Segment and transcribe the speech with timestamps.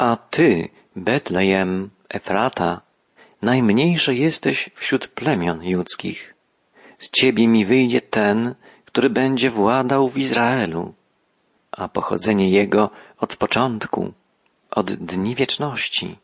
[0.00, 2.80] A ty, Betlejem, Efrata,
[3.42, 6.34] najmniejszy jesteś wśród plemion judzkich.
[6.98, 10.94] Z ciebie mi wyjdzie ten, który będzie władał w Izraelu,
[11.72, 14.12] a pochodzenie jego od początku,
[14.70, 16.16] od dni wieczności.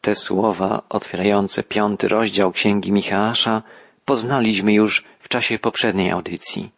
[0.00, 3.62] Te słowa otwierające piąty rozdział Księgi Michała
[4.04, 6.75] poznaliśmy już w czasie poprzedniej audycji.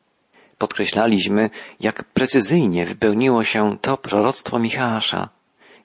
[0.58, 1.50] Podkreślaliśmy,
[1.80, 5.28] jak precyzyjnie wypełniło się to proroctwo Michała,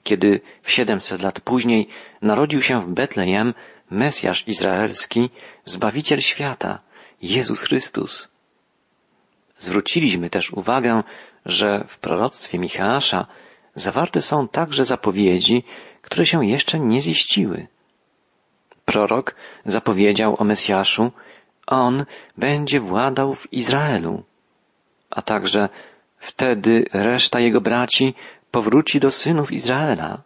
[0.02, 1.88] kiedy w siedemset lat później
[2.22, 3.54] narodził się w Betlejem
[3.90, 5.30] Mesjasz Izraelski,
[5.64, 6.78] Zbawiciel świata,
[7.22, 8.28] Jezus Chrystus.
[9.58, 11.02] Zwróciliśmy też uwagę,
[11.46, 13.26] że w proroctwie Michała
[13.74, 15.64] zawarte są także zapowiedzi,
[16.02, 17.66] które się jeszcze nie ziściły.
[18.84, 19.34] Prorok
[19.66, 21.12] zapowiedział o Mesjaszu,
[21.66, 22.04] on
[22.36, 24.24] będzie władał w Izraelu,
[25.14, 25.68] a także
[26.18, 28.14] wtedy reszta jego braci
[28.50, 30.22] powróci do synów Izraela.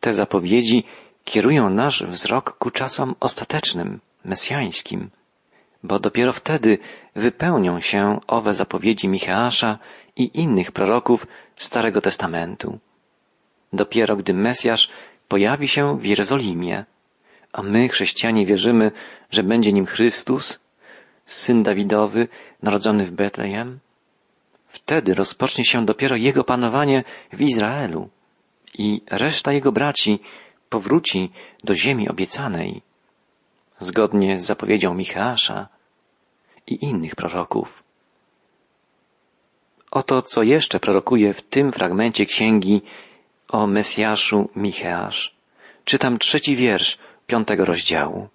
[0.00, 0.84] Te zapowiedzi
[1.24, 5.10] kierują nasz wzrok ku czasom ostatecznym, mesjańskim,
[5.82, 6.78] bo dopiero wtedy
[7.16, 9.78] wypełnią się owe zapowiedzi Micheasza
[10.16, 11.26] i innych proroków
[11.56, 12.78] Starego Testamentu.
[13.72, 14.90] Dopiero gdy Mesjasz
[15.28, 16.84] pojawi się w Jerozolimie,
[17.52, 18.90] a my, chrześcijanie, wierzymy,
[19.30, 20.60] że będzie nim Chrystus,
[21.26, 22.28] syn Dawidowy,
[22.62, 23.78] narodzony w Betlejem,
[24.66, 28.08] wtedy rozpocznie się dopiero jego panowanie w Izraelu
[28.78, 30.20] i reszta jego braci
[30.68, 31.30] powróci
[31.64, 32.82] do ziemi obiecanej,
[33.78, 35.68] zgodnie z zapowiedzią Micheasza
[36.66, 37.82] i innych proroków.
[39.90, 42.82] Oto co jeszcze prorokuje w tym fragmencie księgi
[43.48, 45.34] o Mesjaszu Micheasz.
[45.84, 48.28] Czytam trzeci wiersz piątego rozdziału.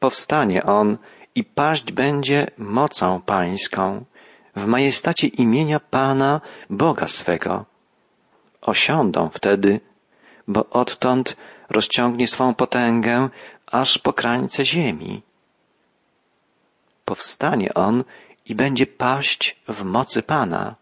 [0.00, 0.98] Powstanie on
[1.34, 4.04] i paść będzie mocą pańską
[4.56, 7.64] w majestacie imienia Pana Boga swego.
[8.60, 9.80] Osiądą wtedy,
[10.48, 11.36] bo odtąd
[11.70, 13.28] rozciągnie swą potęgę
[13.66, 15.22] aż po krańce ziemi.
[17.04, 18.04] Powstanie on
[18.46, 20.74] i będzie paść w mocy Pana.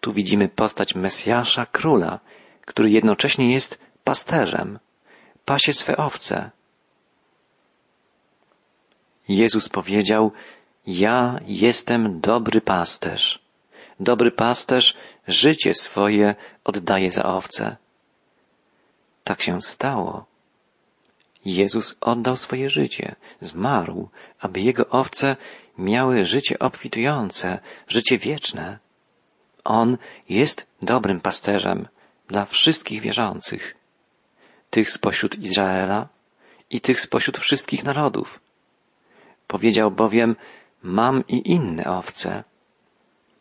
[0.00, 2.20] Tu widzimy postać Mesjasza, króla,
[2.60, 4.78] który jednocześnie jest pasterzem,
[5.44, 6.50] pasie swe owce.
[9.28, 10.32] Jezus powiedział,
[10.86, 13.38] ja jestem dobry pasterz.
[14.00, 14.94] Dobry pasterz
[15.28, 17.76] życie swoje oddaje za owce.
[19.24, 20.26] Tak się stało.
[21.44, 24.08] Jezus oddał swoje życie, zmarł,
[24.40, 25.36] aby jego owce
[25.78, 27.58] miały życie obfitujące,
[27.88, 28.78] życie wieczne.
[29.64, 29.98] On
[30.28, 31.88] jest dobrym pasterzem
[32.28, 33.74] dla wszystkich wierzących,
[34.70, 36.08] tych spośród Izraela
[36.70, 38.40] i tych spośród wszystkich narodów.
[39.46, 40.36] Powiedział bowiem,
[40.82, 42.44] mam i inne owce,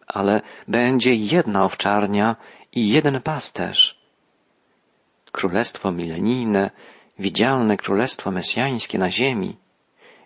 [0.07, 2.35] ale będzie jedna owczarnia
[2.71, 4.03] i jeden pasterz.
[5.31, 6.71] Królestwo milenijne,
[7.19, 9.57] widzialne królestwo mesjańskie na ziemi,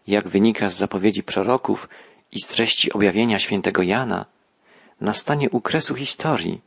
[0.08, 1.90] jak wynika z zapowiedzi proroków
[2.32, 4.26] i z treści objawienia świętego Jana,
[5.02, 6.62] nastanie u kresu historii,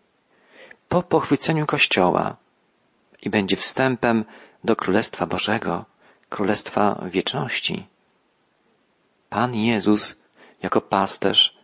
[0.88, 2.36] po pochwyceniu Kościoła
[3.22, 4.24] i będzie wstępem
[4.64, 5.84] do Królestwa Bożego,
[6.28, 7.86] Królestwa Wieczności.
[9.30, 10.22] Pan Jezus
[10.62, 11.54] jako pasterz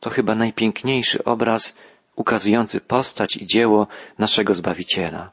[0.00, 1.76] to chyba najpiękniejszy obraz
[2.16, 3.86] ukazujący postać i dzieło
[4.18, 5.30] naszego Zbawiciela.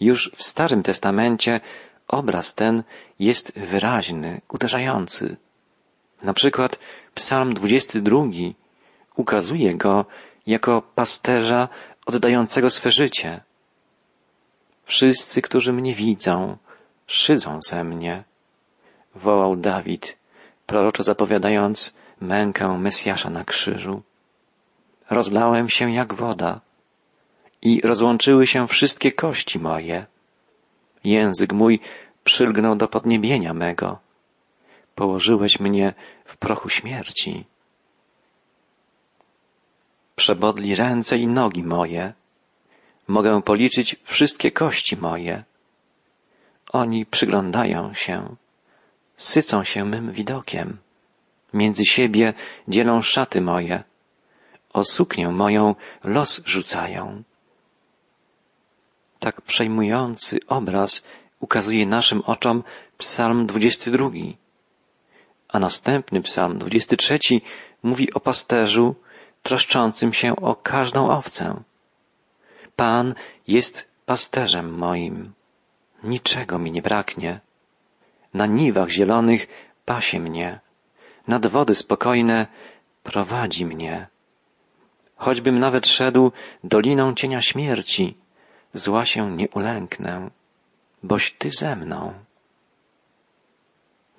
[0.00, 1.60] Już w Starym Testamencie
[2.08, 2.82] obraz ten
[3.18, 5.36] jest wyraźny, uderzający.
[6.22, 6.78] Na przykład
[7.14, 8.22] Psalm 22
[9.16, 10.04] ukazuje go
[10.46, 11.68] jako pasterza
[12.06, 13.40] oddającego swe życie.
[14.84, 16.56] Wszyscy, którzy mnie widzą,
[17.06, 18.24] szydzą ze mnie,
[19.14, 20.19] wołał Dawid,
[20.70, 24.02] proroczo zapowiadając mękę Mesjasza na krzyżu.
[25.10, 26.60] Rozlałem się jak woda
[27.62, 30.06] i rozłączyły się wszystkie kości moje.
[31.04, 31.80] Język mój
[32.24, 33.98] przylgnął do podniebienia mego.
[34.94, 35.94] Położyłeś mnie
[36.24, 37.44] w prochu śmierci.
[40.16, 42.12] Przebodli ręce i nogi moje.
[43.08, 45.44] Mogę policzyć wszystkie kości moje.
[46.72, 48.36] Oni przyglądają się,
[49.20, 50.78] sycą się mym widokiem.
[51.54, 52.34] Między siebie
[52.68, 53.84] dzielą szaty moje.
[54.72, 55.74] O suknię moją
[56.04, 57.22] los rzucają.
[59.18, 61.04] Tak przejmujący obraz
[61.40, 62.62] ukazuje naszym oczom
[62.98, 64.10] Psalm 22.
[65.48, 67.18] A następny Psalm 23
[67.82, 68.94] mówi o pasterzu
[69.42, 71.62] troszczącym się o każdą owcę.
[72.76, 73.14] Pan
[73.48, 75.32] jest pasterzem moim.
[76.02, 77.40] Niczego mi nie braknie.
[78.34, 79.46] Na niwach zielonych
[79.84, 80.60] pasie mnie.
[81.28, 82.46] Nad wody spokojne
[83.02, 84.06] prowadzi mnie.
[85.20, 86.32] choćbym nawet szedł
[86.64, 88.16] doliną cienia śmierci,
[88.74, 90.30] zła się nie ulęknę,
[91.02, 92.14] boś Ty ze mną.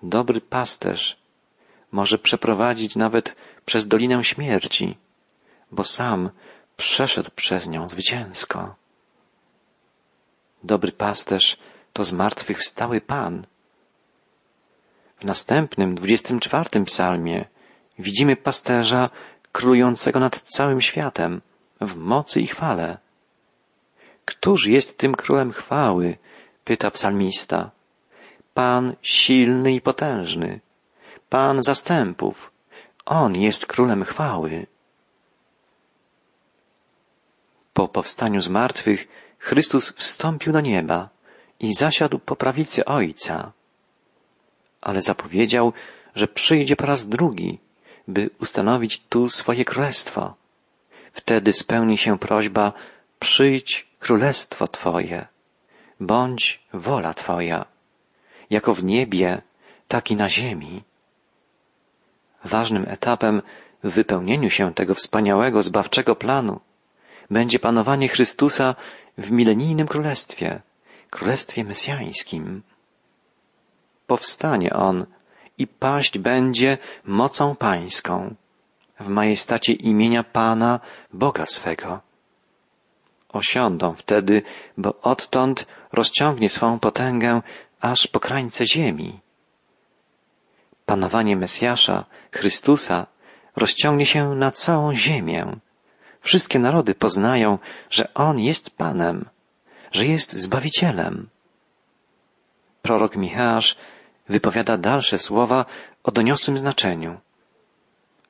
[0.03, 1.17] Dobry pasterz
[1.91, 3.35] może przeprowadzić nawet
[3.65, 4.97] przez dolinę śmierci,
[5.71, 6.29] bo sam
[6.77, 8.75] przeszedł przez nią zwycięsko.
[10.63, 11.57] Dobry pasterz
[11.93, 13.45] to zmartwychwstały Pan.
[15.21, 17.45] W następnym, dwudziestym czwartym psalmie
[17.99, 19.09] widzimy pasterza
[19.51, 21.41] królującego nad całym światem
[21.81, 22.97] w mocy i chwale.
[24.25, 26.17] Któż jest tym królem chwały?
[26.63, 27.71] pyta psalmista.
[28.53, 30.59] Pan silny i potężny,
[31.29, 32.51] Pan zastępów.
[33.05, 34.67] On jest królem chwały.
[37.73, 39.07] Po powstaniu z martwych
[39.39, 41.09] Chrystus wstąpił do nieba
[41.59, 43.51] i zasiadł po prawicy Ojca.
[44.81, 45.73] Ale zapowiedział,
[46.15, 47.59] że przyjdzie po raz drugi,
[48.07, 50.33] by ustanowić tu swoje królestwo.
[51.13, 52.73] Wtedy spełni się prośba
[53.19, 55.27] przyjdź królestwo Twoje,
[55.99, 57.65] bądź wola Twoja,
[58.49, 59.41] jako w niebie,
[59.87, 60.83] tak i na ziemi.
[62.43, 63.41] Ważnym etapem
[63.83, 66.59] w wypełnieniu się tego wspaniałego, zbawczego planu
[67.31, 68.75] będzie panowanie Chrystusa
[69.17, 70.61] w milenijnym królestwie,
[71.09, 72.61] królestwie mesjańskim.
[74.11, 75.05] Powstanie on
[75.57, 78.35] i paść będzie mocą pańską
[78.99, 80.79] w majestacie imienia Pana,
[81.13, 81.99] Boga swego.
[83.29, 84.41] Osiądą wtedy,
[84.77, 87.41] bo odtąd rozciągnie swą potęgę
[87.81, 89.19] aż po krańce ziemi.
[90.85, 93.07] Panowanie Mesjasza, Chrystusa,
[93.55, 95.55] rozciągnie się na całą ziemię.
[96.21, 97.59] Wszystkie narody poznają,
[97.89, 99.29] że On jest Panem,
[99.91, 101.29] że jest Zbawicielem.
[102.81, 103.75] Prorok Michasz
[104.29, 105.65] wypowiada dalsze słowa
[106.03, 107.19] o doniosłym znaczeniu.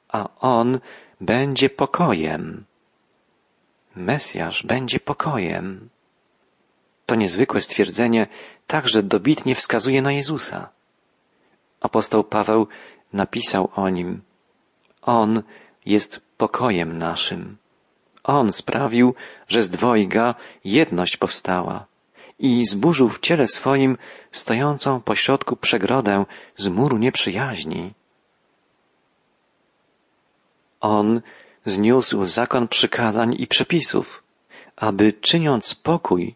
[0.09, 0.79] A On
[1.21, 2.65] będzie pokojem.
[3.95, 5.89] Mesjasz będzie pokojem.
[7.05, 8.27] To niezwykłe stwierdzenie
[8.67, 10.69] także dobitnie wskazuje na Jezusa.
[11.81, 12.67] Apostoł Paweł
[13.13, 14.21] napisał o nim.
[15.01, 15.43] On
[15.85, 17.57] jest pokojem naszym.
[18.23, 19.15] On sprawił,
[19.47, 21.90] że z dwojga jedność powstała
[22.41, 23.97] i zburzył w ciele swoim
[24.31, 27.93] stojącą pośrodku przegrodę z muru nieprzyjaźni.
[30.79, 31.21] On
[31.65, 34.23] zniósł zakon przykazań i przepisów,
[34.75, 36.35] aby czyniąc pokój,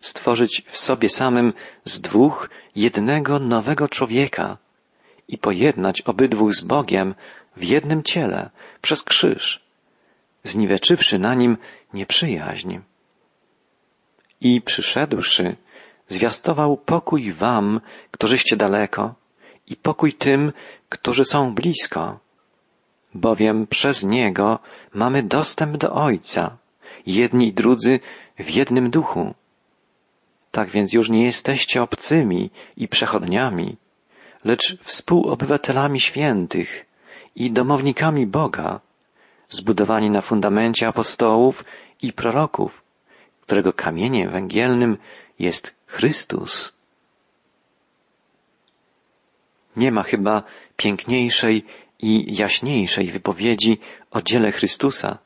[0.00, 1.52] stworzyć w sobie samym
[1.84, 4.58] z dwóch jednego nowego człowieka
[5.28, 7.14] i pojednać obydwóch z Bogiem
[7.56, 8.50] w jednym ciele
[8.82, 9.64] przez krzyż,
[10.42, 11.56] zniweczywszy na nim
[11.92, 12.78] nieprzyjaźń.
[14.40, 15.56] I przyszedłszy,
[16.08, 19.14] zwiastował pokój wam, którzyście daleko,
[19.66, 20.52] i pokój tym,
[20.88, 22.18] którzy są blisko,
[23.14, 24.58] bowiem przez Niego
[24.94, 26.56] mamy dostęp do Ojca,
[27.06, 28.00] jedni i drudzy
[28.38, 29.34] w jednym duchu.
[30.50, 33.76] Tak więc już nie jesteście obcymi i przechodniami,
[34.44, 36.86] lecz współobywatelami świętych
[37.36, 38.80] i domownikami Boga,
[39.48, 41.64] zbudowani na fundamencie apostołów
[42.02, 42.83] i proroków,
[43.46, 44.98] którego kamieniem węgielnym
[45.38, 46.72] jest Chrystus.
[49.76, 50.42] Nie ma chyba
[50.76, 51.64] piękniejszej
[51.98, 53.78] i jaśniejszej wypowiedzi
[54.10, 55.18] o dziele Chrystusa,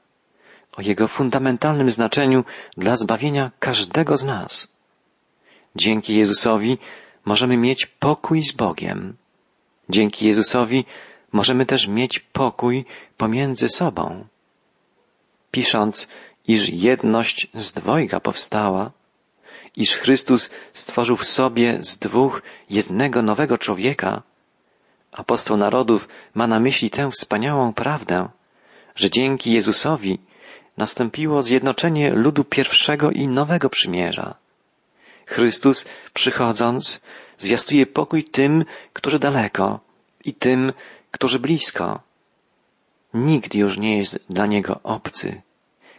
[0.77, 2.45] o Jego fundamentalnym znaczeniu
[2.77, 4.77] dla zbawienia każdego z nas.
[5.77, 6.79] Dzięki Jezusowi
[7.25, 9.17] możemy mieć pokój z Bogiem.
[9.89, 10.85] Dzięki Jezusowi
[11.33, 12.85] możemy też mieć pokój
[13.17, 14.27] pomiędzy sobą.
[15.51, 16.09] Pisząc,
[16.49, 18.91] iż jedność z dwojga powstała,
[19.77, 24.23] iż Chrystus stworzył w sobie z dwóch jednego nowego człowieka,
[25.13, 28.29] apostoł narodów ma na myśli tę wspaniałą prawdę,
[28.95, 30.19] że dzięki Jezusowi
[30.77, 34.35] nastąpiło zjednoczenie ludu pierwszego i nowego przymierza.
[35.27, 37.01] Chrystus, przychodząc,
[37.39, 39.81] zwiastuje pokój tym, którzy daleko
[40.25, 40.73] i tym,
[41.11, 42.01] którzy blisko.
[43.15, 45.43] Nikt już nie jest dla Niego obcy.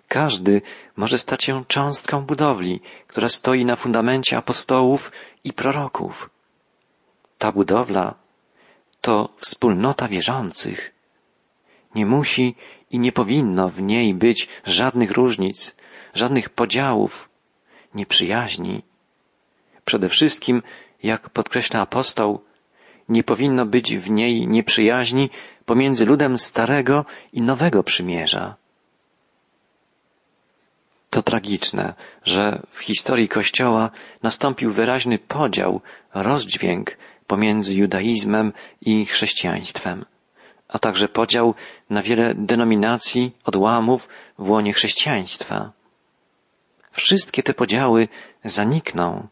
[0.09, 0.61] Każdy
[0.97, 5.11] może stać się cząstką budowli, która stoi na fundamencie apostołów
[5.43, 6.29] i proroków.
[7.37, 8.15] Ta budowla
[9.01, 10.93] to wspólnota wierzących.
[11.95, 12.55] Nie musi
[12.91, 15.75] i nie powinno w niej być żadnych różnic,
[16.13, 17.29] żadnych podziałów,
[17.95, 18.83] nieprzyjaźni.
[19.85, 20.61] Przede wszystkim,
[21.03, 22.41] jak podkreśla apostoł,
[23.09, 25.29] nie powinno być w niej nieprzyjaźni
[25.65, 28.55] pomiędzy ludem starego i nowego przymierza.
[31.09, 33.91] To tragiczne, że w historii Kościoła
[34.23, 35.81] nastąpił wyraźny podział,
[36.13, 36.97] rozdźwięk
[37.27, 40.05] pomiędzy judaizmem i chrześcijaństwem.
[40.69, 41.55] a także podział
[41.89, 44.07] na wiele denominacji, odłamów
[44.39, 45.71] w łonie chrześcijaństwa.
[46.91, 48.07] Wszystkie te podziały
[48.43, 49.27] zanikną,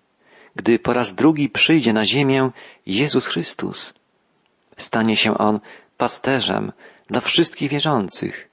[0.56, 2.50] gdy po raz drugi przyjdzie na ziemię
[2.86, 3.94] Jezus Chrystus.
[4.78, 5.60] Stanie się On
[5.98, 6.72] pasterzem
[7.08, 8.50] dla wszystkich wierzących.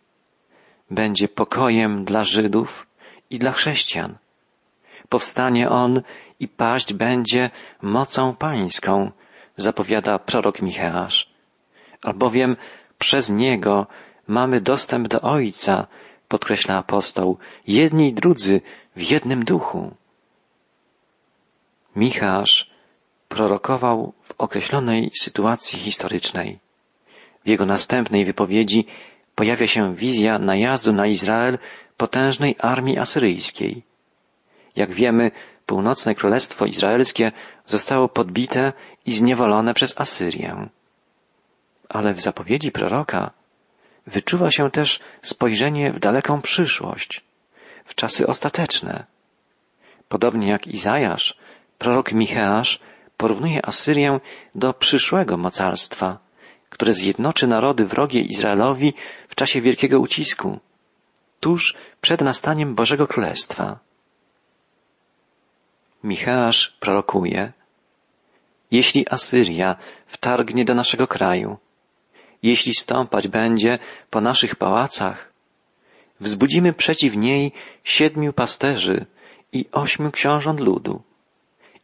[0.90, 2.86] Będzie pokojem dla Żydów
[3.30, 4.16] i dla chrześcijan.
[5.08, 6.02] Powstanie On
[6.40, 7.50] i paść będzie
[7.82, 9.10] mocą pańską,
[9.56, 11.30] zapowiada prorok Micheasz.
[12.02, 12.56] Albowiem
[12.98, 13.86] przez Niego
[14.26, 15.86] mamy dostęp do Ojca,
[16.28, 18.60] podkreśla apostoł, jedni i drudzy
[18.96, 19.94] w jednym duchu.
[21.96, 22.70] Michasz
[23.28, 26.58] prorokował w określonej sytuacji historycznej.
[27.44, 28.86] W jego następnej wypowiedzi
[29.34, 31.58] pojawia się wizja najazdu na Izrael
[31.96, 33.82] potężnej armii asyryjskiej.
[34.76, 35.30] Jak wiemy,
[35.66, 37.32] północne królestwo izraelskie
[37.64, 38.72] zostało podbite
[39.06, 40.68] i zniewolone przez Asyrię.
[41.88, 43.30] Ale w zapowiedzi proroka
[44.06, 47.24] wyczuwa się też spojrzenie w daleką przyszłość,
[47.84, 49.04] w czasy ostateczne.
[50.08, 51.36] Podobnie jak Izajasz,
[51.78, 52.80] prorok Micheasz
[53.16, 54.20] porównuje Asyrię
[54.54, 56.18] do przyszłego mocarstwa,
[56.74, 58.94] które zjednoczy narody wrogie Izraelowi
[59.28, 60.58] w czasie wielkiego ucisku,
[61.40, 63.78] tuż przed nastaniem Bożego Królestwa.
[66.04, 67.52] Micheasz prorokuje,
[68.70, 69.76] jeśli Asyria
[70.06, 71.58] wtargnie do naszego kraju,
[72.42, 73.78] jeśli stąpać będzie
[74.10, 75.32] po naszych pałacach,
[76.20, 77.52] wzbudzimy przeciw niej
[77.84, 79.06] siedmiu pasterzy
[79.52, 81.02] i ośmiu książąt ludu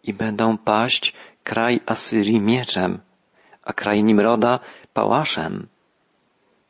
[0.04, 1.12] i będą paść
[1.44, 3.00] kraj Asyrii mieczem,
[3.70, 4.58] a kraj Nimroda
[4.94, 5.66] pałaszem.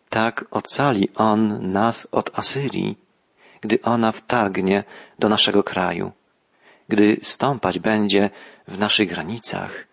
[0.08, 2.98] Tak ocali on nas od Asyrii,
[3.60, 4.84] gdy ona wtargnie
[5.18, 6.12] do naszego kraju,
[6.88, 8.30] gdy stąpać będzie
[8.68, 9.86] w naszych granicach.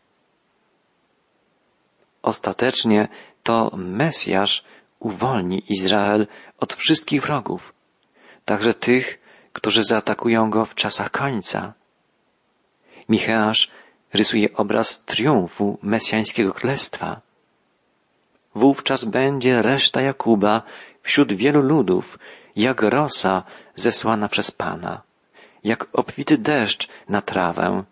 [2.21, 3.07] Ostatecznie
[3.43, 4.63] to Mesjasz
[4.99, 6.27] uwolni Izrael
[6.59, 7.73] od wszystkich wrogów,
[8.45, 9.19] także tych,
[9.53, 11.73] którzy zaatakują go w czasach końca.
[13.09, 13.71] Micheasz
[14.13, 17.21] rysuje obraz triumfu mesjańskiego królestwa.
[18.55, 20.61] Wówczas będzie reszta Jakuba
[21.01, 22.19] wśród wielu ludów,
[22.55, 23.43] jak rosa
[23.75, 25.01] zesłana przez Pana,
[25.63, 27.83] jak obfity deszcz na trawę,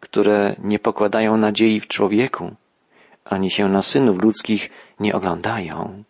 [0.00, 2.54] które nie pokładają nadziei w człowieku,
[3.24, 4.70] ani się na synów ludzkich
[5.00, 6.04] nie oglądają.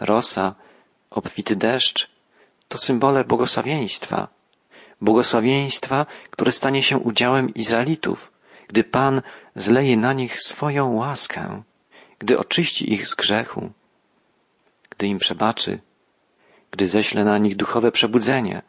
[0.00, 0.54] Rosa,
[1.10, 2.10] obfity deszcz
[2.68, 4.28] to symbole błogosławieństwa,
[5.00, 8.32] błogosławieństwa, które stanie się udziałem Izraelitów,
[8.68, 9.22] gdy Pan
[9.56, 11.62] zleje na nich swoją łaskę,
[12.18, 13.70] gdy oczyści ich z grzechu,
[14.90, 15.80] gdy im przebaczy,
[16.70, 18.62] gdy ześle na nich duchowe przebudzenie,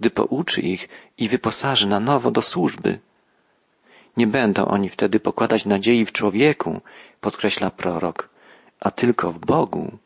[0.00, 0.88] gdy pouczy ich
[1.18, 2.98] i wyposaży na nowo do służby.
[4.16, 6.80] Nie będą oni wtedy pokładać nadziei w człowieku,
[7.20, 8.28] podkreśla prorok,
[8.80, 9.98] a tylko w Bogu.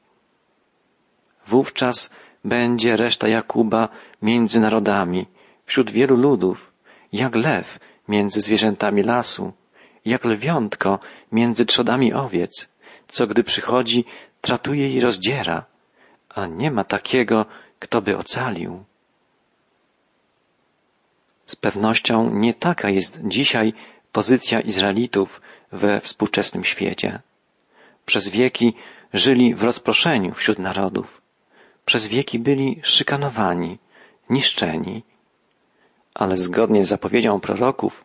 [1.46, 3.88] Wówczas będzie reszta Jakuba
[4.23, 5.26] między narodami,
[5.66, 6.73] wśród wielu ludów,
[7.12, 7.78] jak lew
[8.09, 9.52] między zwierzętami lasu,
[10.04, 10.99] jak lwiątko
[11.33, 12.75] między trzodami owiec,
[13.09, 14.04] co gdy przychodzi,
[14.40, 15.64] tratuje i rozdziera,
[16.28, 17.47] a nie ma takiego,
[17.78, 18.85] kto by ocalił.
[21.47, 23.73] Z pewnością nie taka jest dzisiaj
[24.12, 25.40] pozycja Izraelitów
[25.73, 27.21] we współczesnym świecie.
[28.06, 28.75] Przez wieki
[29.12, 31.21] żyli w rozproszeniu wśród narodów.
[31.85, 33.78] Przez wieki byli szykanowani,
[34.30, 35.02] niszczeni,
[36.14, 38.04] ale zgodnie z zapowiedzią proroków,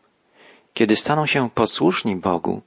[0.74, 2.62] kiedy staną się posłuszni Bogu,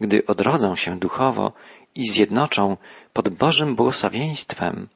[0.00, 1.52] gdy odrodzą się duchowo
[1.94, 2.76] i zjednoczą
[3.12, 4.88] pod Bożym błogosławieństwem,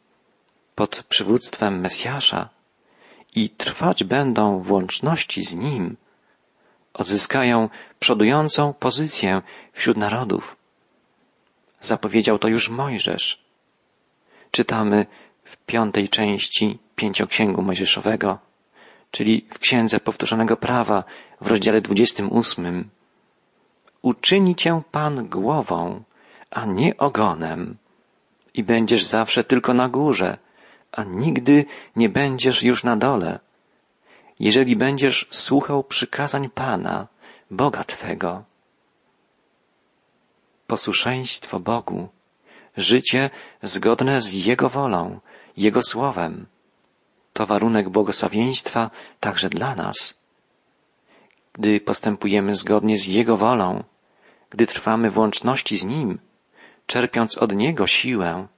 [0.75, 2.49] pod przywództwem Mesjasza
[3.35, 5.97] i trwać będą w łączności z Nim,
[6.95, 7.69] odzyskają
[7.99, 9.43] przodującą pozycję
[9.73, 10.57] wśród narodów.
[11.81, 13.45] Zapowiedział to już Mojżesz.
[14.51, 15.07] Czytamy
[15.45, 18.39] w piątej części pięcioksięgu Mojżeszowego
[19.17, 21.05] czyli w Księdze Powtórzonego Prawa
[21.41, 22.91] w rozdziale 28.
[24.03, 26.03] Uczyni cię Pan głową,
[26.51, 27.77] a nie ogonem
[28.55, 30.39] i będziesz zawsze tylko na górze,
[30.93, 31.65] a nigdy
[31.97, 33.39] nie będziesz już na dole.
[34.41, 37.07] Jeżeli będziesz słuchał przykazań Pana,
[37.51, 38.45] Boga Twego.
[40.67, 42.09] Posłuszeństwo Bogu,
[42.77, 43.31] życie
[43.63, 45.21] zgodne z Jego wolą,
[45.57, 46.47] Jego słowem,
[47.37, 48.91] to warunek błogosławieństwa
[49.21, 50.27] także dla nas.
[51.53, 53.85] Gdy postępujemy zgodnie z Jego wolą,
[54.51, 56.19] gdy trwamy w łączności z Nim,
[56.87, 58.49] czerpiąc od Niego siłę,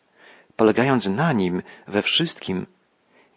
[0.57, 2.67] polegając na Nim we wszystkim,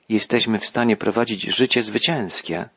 [0.10, 2.70] jesteśmy w stanie prowadzić życie zwycięskie.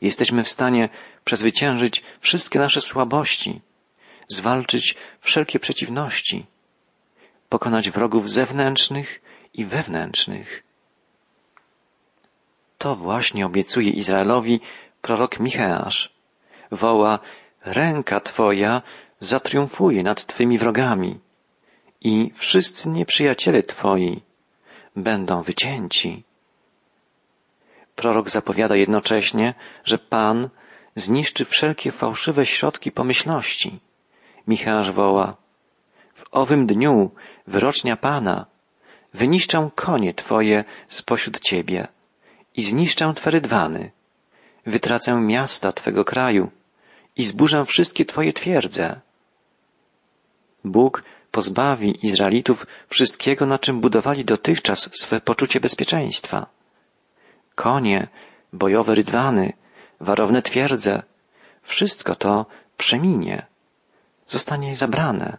[0.00, 0.88] Jesteśmy w stanie
[1.24, 3.60] przezwyciężyć wszystkie nasze słabości,
[4.28, 6.46] zwalczyć wszelkie przeciwności.
[7.48, 9.22] pokonać wrogów zewnętrznych
[9.54, 10.65] i wewnętrznych.
[12.78, 14.60] To właśnie obiecuje Izraelowi
[15.02, 16.12] prorok Micheasz.
[16.70, 17.18] Woła,
[17.64, 18.82] ręka Twoja
[19.20, 21.20] zatriumfuje nad Twymi wrogami
[22.00, 24.22] i wszyscy nieprzyjaciele Twoi
[24.96, 26.22] będą wycięci.
[27.94, 29.54] Prorok zapowiada jednocześnie,
[29.84, 30.48] że Pan
[30.94, 33.80] zniszczy wszelkie fałszywe środki pomyślności.
[34.48, 35.36] Michasz woła,
[36.14, 37.10] w owym dniu
[37.46, 38.46] wyrocznia Pana
[39.14, 41.88] wyniszczę konie Twoje spośród Ciebie
[42.56, 43.90] i zniszczę Twe rydwany,
[44.66, 46.50] wytracę miasta Twego kraju
[47.16, 49.00] i zburzę wszystkie Twoje twierdze.
[50.64, 56.46] Bóg pozbawi Izraelitów wszystkiego, na czym budowali dotychczas swe poczucie bezpieczeństwa.
[57.54, 58.08] Konie,
[58.52, 59.52] bojowe rydwany,
[60.00, 61.02] warowne twierdze,
[61.62, 62.46] wszystko to
[62.76, 63.46] przeminie,
[64.26, 65.38] zostanie zabrane.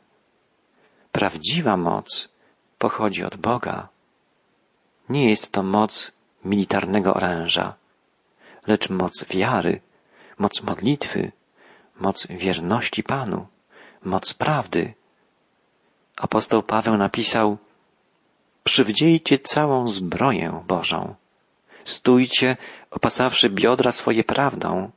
[1.11, 2.29] Prawdziwa moc
[2.77, 3.87] pochodzi od Boga.
[5.09, 6.11] Nie jest to moc
[6.47, 7.73] militarnego oręża,
[8.67, 9.81] lecz moc wiary,
[10.37, 11.31] moc modlitwy,
[11.99, 13.47] moc wierności Panu,
[14.03, 14.93] moc prawdy.
[16.17, 17.57] Apostoł Paweł napisał,
[18.63, 21.15] przywdziejcie całą zbroję Bożą.
[21.83, 22.57] Stójcie,
[22.91, 24.91] opasawszy biodra swoje prawdą,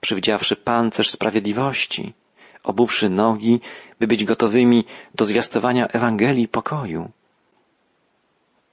[0.00, 2.14] przywdziawszy pancerz sprawiedliwości,
[2.62, 3.60] obuwszy nogi,
[4.00, 7.10] by być gotowymi do zwiastowania Ewangelii pokoju.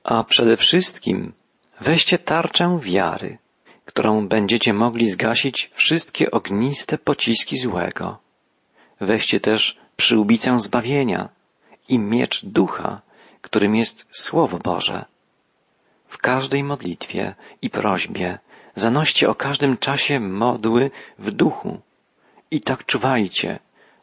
[0.04, 1.34] A przede wszystkim
[1.84, 3.38] weźcie tarczę wiary,
[3.86, 8.18] którą będziecie mogli zgasić wszystkie ogniste pociski złego.
[9.02, 11.30] Weźcie też przyłbicę zbawienia
[11.90, 13.02] i miecz ducha,
[13.42, 15.06] którym jest Słowo Boże.
[16.08, 18.40] W każdej modlitwie i prośbie
[18.76, 21.80] zanoście o każdym czasie modły w duchu
[22.52, 23.60] i tak czuwajcie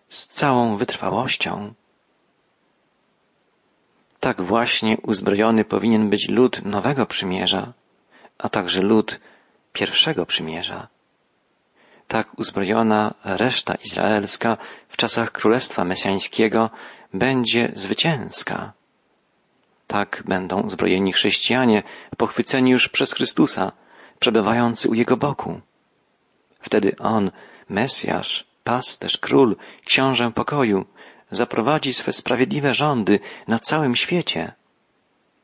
[0.08, 1.74] z całą wytrwałością.
[4.20, 7.72] Tak właśnie uzbrojony powinien być lud nowego przymierza,
[8.38, 9.20] a także lud
[9.72, 10.88] pierwszego przymierza.
[12.08, 14.56] Tak uzbrojona reszta izraelska
[14.88, 16.70] w czasach Królestwa Mesjańskiego
[17.14, 18.72] będzie zwycięska.
[19.86, 21.82] Tak będą uzbrojeni chrześcijanie,
[22.16, 23.72] pochwyceni już przez Chrystusa,
[24.18, 25.60] przebywający u Jego boku.
[26.60, 27.30] Wtedy On,
[27.68, 30.84] Mesjasz, pasterz, król, książę pokoju,
[31.30, 34.52] zaprowadzi swe sprawiedliwe rządy na całym świecie.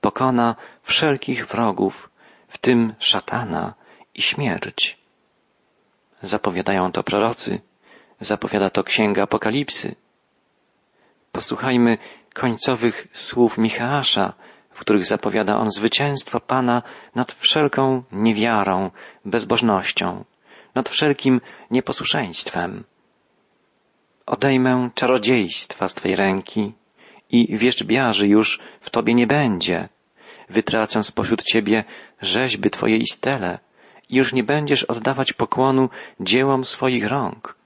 [0.01, 2.11] Pokona wszelkich wrogów,
[2.49, 3.75] w tym szatana
[4.15, 4.99] i śmierć.
[6.23, 7.61] Zapowiadają to prorocy,
[8.21, 9.95] zapowiada to księga Apokalipsy.
[11.33, 11.99] Posłuchajmy
[12.35, 14.03] końcowych słów Michała,
[14.71, 16.83] w których zapowiada on zwycięstwo Pana
[17.15, 18.91] nad wszelką niewiarą,
[19.25, 20.25] bezbożnością,
[20.75, 22.85] nad wszelkim nieposłuszeństwem.
[24.27, 26.73] Odejmę czarodziejstwa z Twej ręki
[27.31, 29.89] i wierzbiarzy już w Tobie nie będzie.
[30.51, 31.85] Wytracę spośród Ciebie
[32.21, 33.59] rzeźby Twoje i stele
[34.11, 35.89] i już nie będziesz oddawać pokłonu
[36.21, 37.57] dziełom swoich rąk.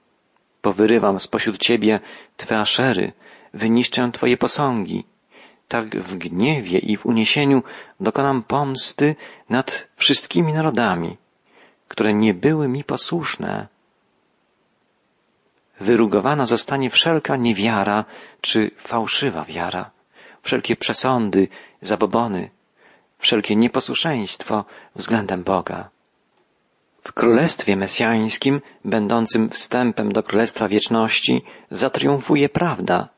[0.61, 1.99] Powyrywam spośród Ciebie
[2.37, 3.13] Twe aszery,
[3.53, 5.05] wyniszczę Twoje posągi.
[5.67, 7.63] Tak w gniewie i w uniesieniu
[7.99, 9.15] dokonam pomsty
[9.49, 11.17] nad wszystkimi narodami,
[11.87, 13.67] które nie były mi posłuszne.
[15.81, 18.05] Wyrugowana zostanie wszelka niewiara
[18.41, 19.91] czy fałszywa wiara,
[20.41, 21.47] wszelkie przesądy,
[21.81, 22.49] zabobony,
[23.17, 24.65] wszelkie nieposłuszeństwo
[24.95, 25.89] względem Boga.
[27.03, 33.09] W Królestwie Mesjańskim, będącym wstępem do Królestwa Wieczności, zatriumfuje prawda,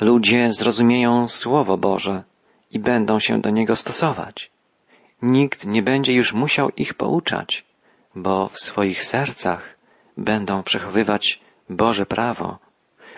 [0.00, 2.22] Ludzie zrozumieją Słowo Boże
[2.70, 4.50] i będą się do niego stosować.
[5.22, 7.64] Nikt nie będzie już musiał ich pouczać,
[8.14, 9.76] bo w swoich sercach
[10.16, 12.58] będą przechowywać Boże prawo,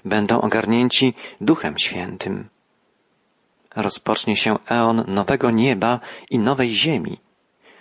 [0.04, 2.48] będą ogarnięci Duchem Świętym.
[3.76, 7.18] Rozpocznie się eon nowego nieba i nowej ziemi,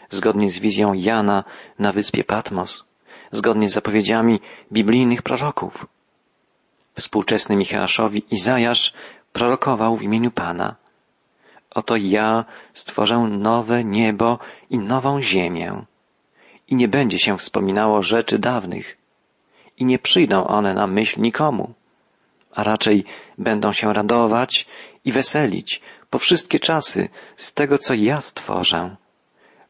[0.10, 1.44] zgodnie z wizją Jana
[1.80, 2.86] na wyspie Patmos,
[3.32, 4.40] zgodnie z zapowiedziami
[4.72, 5.88] biblijnych proroków.
[6.94, 8.94] Współczesny Michałaszowi Izajasz
[9.34, 10.76] prorokował w imieniu Pana.
[11.72, 15.86] Oto ja stworzę nowe niebo i nową ziemię.
[16.68, 18.99] I nie będzie się wspominało rzeczy dawnych.
[19.80, 21.74] I nie przyjdą one na myśl nikomu,
[22.52, 23.06] a raczej
[23.38, 24.68] będą się radować
[25.06, 28.96] i weselić po wszystkie czasy z tego, co ja stworzę.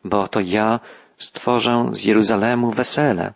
[0.04, 0.80] Bo to ja
[1.18, 3.34] stworzę z Jeruzalemu wesele,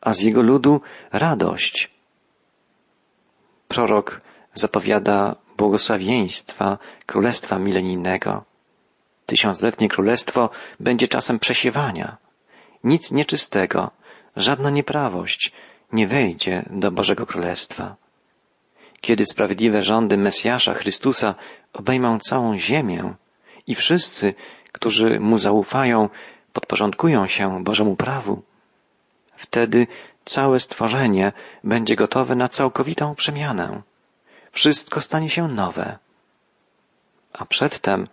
[0.00, 0.80] a z jego ludu
[1.12, 1.96] radość
[3.68, 4.20] Prorok
[4.54, 8.44] zapowiada błogosławieństwa Królestwa Milenijnego.
[9.26, 10.50] Tysiącletnie Królestwo
[10.80, 12.16] będzie czasem przesiewania.
[12.84, 13.90] Nic nieczystego,
[14.36, 15.52] żadna nieprawość
[15.92, 17.96] nie wejdzie do Bożego Królestwa.
[19.00, 21.34] kiedy sprawiedliwe rządy Mesjasza Chrystusa
[21.72, 23.14] obejmą całą ziemię
[23.66, 24.34] i wszyscy,
[24.72, 26.08] którzy mu zaufają,
[26.52, 28.42] podporządkują się Bożemu prawu,
[29.36, 29.86] wtedy
[30.24, 31.32] całe stworzenie
[31.64, 33.82] będzie gotowe na całkowitą przemianę.
[34.50, 35.98] Wszystko stanie się nowe.
[37.32, 38.06] A przedtem,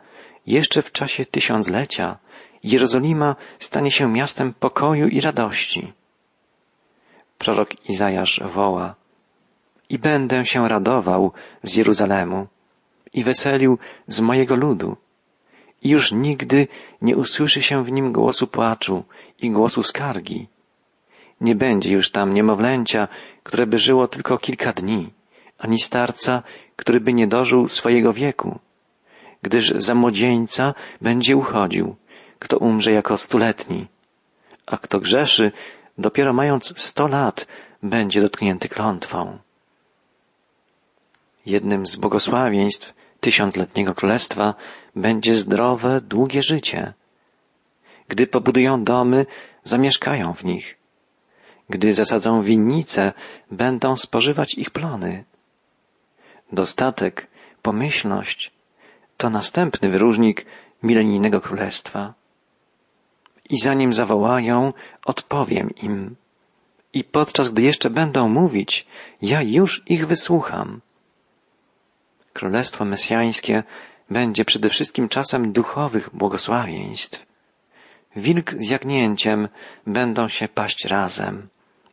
[0.48, 2.18] jeszcze w czasie tysiąclecia,
[2.64, 5.94] Jerozolima stanie się miastem pokoju i radości.
[7.43, 8.95] Prorok Izajasz woła
[9.89, 11.32] i będę się radował
[11.63, 12.47] z Jeruzalemu
[13.13, 13.77] i weselił
[14.08, 14.97] z mojego ludu.
[15.82, 16.67] I już nigdy
[17.01, 19.03] nie usłyszy się w nim głosu płaczu
[19.39, 20.47] i głosu skargi.
[21.41, 23.08] Nie będzie już tam niemowlęcia,
[23.43, 25.13] które by żyło tylko kilka dni,
[25.58, 26.43] ani starca,
[26.75, 28.60] który by nie dożył swojego wieku,
[29.41, 31.95] gdyż za młodzieńca będzie uchodził,
[32.39, 33.88] kto umrze jako stuletni,
[34.65, 35.51] a kto grzeszy,
[35.97, 37.47] dopiero mając sto lat,
[37.84, 39.38] będzie dotknięty klątwą.
[41.45, 44.53] Jednym z błogosławieństw tysiącletniego królestwa
[44.95, 46.93] będzie zdrowe, długie życie.
[48.08, 49.25] Gdy pobudują domy,
[49.63, 50.77] zamieszkają w nich.
[51.69, 53.13] Gdy zasadzą winnice,
[53.51, 55.23] będą spożywać ich plony.
[56.51, 57.27] Dostatek,
[57.62, 58.51] pomyślność
[59.17, 60.45] to następny wyróżnik
[60.84, 62.13] milenijnego królestwa.
[63.49, 64.73] I zanim zawołają,
[65.06, 66.15] odpowiem im.
[66.93, 68.88] I podczas gdy jeszcze będą mówić,
[69.21, 70.82] ja już ich wysłucham.
[72.34, 73.63] Królestwo Mesjańskie
[74.10, 77.25] będzie przede wszystkim czasem duchowych błogosławieństw.
[78.15, 79.49] Wilk z jagnięciem
[79.88, 81.47] będą się paść razem,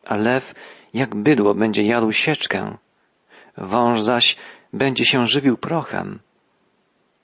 [0.05, 0.55] a lew
[0.95, 2.77] jak bydło będzie jadł sieczkę.
[3.57, 4.37] Wąż zaś
[4.73, 6.21] będzie się żywił prochem.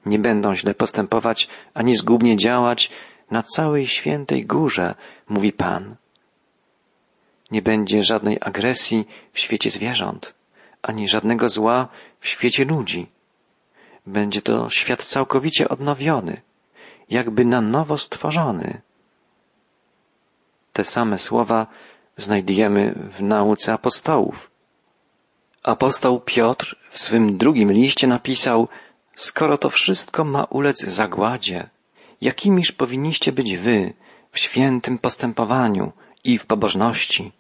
[0.07, 2.91] Nie będą źle postępować ani zgubnie działać
[3.31, 4.95] na całej świętej górze,
[5.29, 5.97] mówi Pan.
[7.51, 10.37] Nie będzie żadnej agresji w świecie zwierząt
[10.87, 11.89] ani żadnego zła
[12.21, 13.07] w świecie ludzi.
[14.07, 16.41] Będzie to świat całkowicie odnowiony,
[17.11, 18.81] jakby na nowo stworzony.
[20.73, 21.67] Te same słowa
[22.17, 24.51] znajdujemy w nauce apostołów.
[25.65, 28.69] Apostoł Piotr w swym drugim liście napisał,
[29.17, 31.69] skoro to wszystko ma ulec zagładzie,
[32.21, 33.95] jakimiż powinniście być wy
[34.31, 35.93] w świętym postępowaniu
[36.25, 37.33] i w pobożności,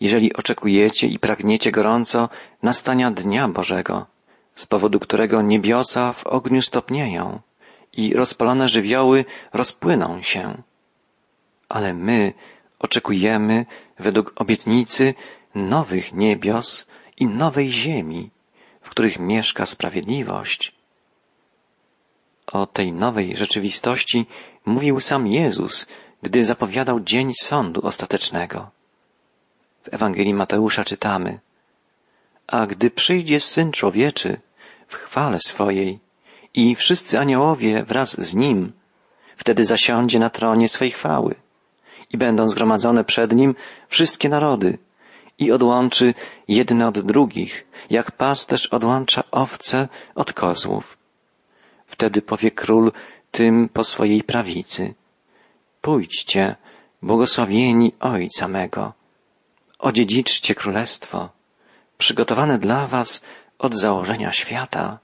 [0.00, 2.28] jeżeli oczekujecie i pragniecie gorąco
[2.62, 4.06] nastania Dnia Bożego,
[4.54, 7.40] z powodu którego niebiosa w ogniu stopnieją
[7.92, 10.62] i rozpalone żywioły rozpłyną się.
[11.68, 12.32] Ale my
[12.78, 13.66] oczekujemy
[13.98, 15.14] według obietnicy
[15.54, 18.30] nowych niebios i nowej ziemi,
[18.80, 20.81] w których mieszka sprawiedliwość.
[22.52, 24.26] O tej nowej rzeczywistości
[24.66, 25.86] mówił sam Jezus,
[26.22, 28.70] gdy zapowiadał dzień sądu ostatecznego.
[29.82, 31.40] W Ewangelii Mateusza czytamy,
[32.46, 34.40] a gdy przyjdzie Syn Człowieczy
[34.88, 35.98] w chwale swojej
[36.54, 38.72] i wszyscy aniołowie wraz z Nim,
[39.36, 41.34] wtedy zasiądzie na tronie swej chwały
[42.10, 43.54] i będą zgromadzone przed Nim
[43.88, 44.78] wszystkie narody
[45.38, 46.14] i odłączy
[46.48, 51.01] jedne od drugich, jak pasterz odłącza owce od kozłów.
[51.92, 52.92] Wtedy powie król
[53.30, 54.94] tym po swojej prawicy.
[55.80, 56.56] Pójdźcie,
[57.02, 58.92] błogosławieni Ojca mego,
[59.78, 61.28] odziedziczcie królestwo,
[61.98, 63.22] przygotowane dla was
[63.58, 64.98] od założenia świata.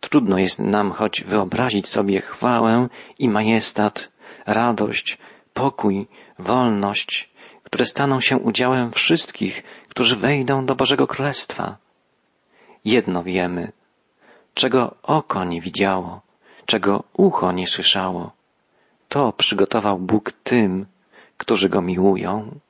[0.00, 4.08] Trudno jest nam choć wyobrazić sobie chwałę i majestat,
[4.46, 5.18] radość,
[5.54, 6.06] pokój,
[6.38, 7.30] wolność,
[7.62, 11.76] które staną się udziałem wszystkich, którzy wejdą do Bożego Królestwa.
[12.84, 13.72] Jedno wiemy,
[14.54, 16.20] czego oko nie widziało,
[16.66, 18.30] czego ucho nie słyszało,
[19.08, 20.86] to przygotował Bóg tym,
[21.36, 22.60] którzy go miłują.